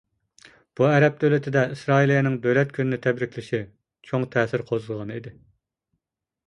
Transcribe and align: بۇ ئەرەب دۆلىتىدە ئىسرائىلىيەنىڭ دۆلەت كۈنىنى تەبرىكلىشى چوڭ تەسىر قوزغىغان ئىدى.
بۇ 0.79 0.87
ئەرەب 0.93 1.19
دۆلىتىدە 1.23 1.65
ئىسرائىلىيەنىڭ 1.75 2.39
دۆلەت 2.47 2.73
كۈنىنى 2.79 3.01
تەبرىكلىشى 3.07 3.61
چوڭ 4.09 4.27
تەسىر 4.37 4.69
قوزغىغان 4.73 5.15
ئىدى. 5.19 5.41